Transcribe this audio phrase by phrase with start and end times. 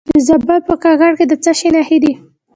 [0.09, 2.13] د زابل په کاکړ کې د څه شي نښې دي؟